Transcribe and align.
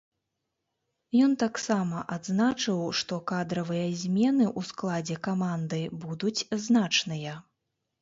Ён 1.25 1.35
таксама 1.43 1.97
адзначыў, 2.15 2.81
што 3.01 3.21
кадравыя 3.33 3.85
змены 4.03 4.45
ў 4.57 4.73
складзе 4.73 5.23
каманды 5.31 5.87
будуць 6.05 6.47
значныя. 6.69 7.41